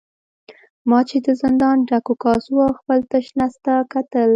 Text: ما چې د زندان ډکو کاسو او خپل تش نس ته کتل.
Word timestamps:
ما 0.89 0.99
چې 1.09 1.17
د 1.25 1.27
زندان 1.41 1.77
ډکو 1.89 2.13
کاسو 2.23 2.53
او 2.65 2.71
خپل 2.79 2.99
تش 3.11 3.25
نس 3.37 3.53
ته 3.63 3.73
کتل. 3.93 4.29